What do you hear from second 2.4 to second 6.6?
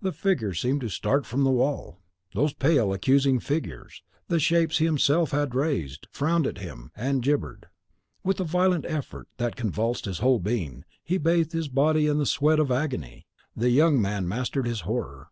pale accusing figures, the shapes he himself had raised, frowned at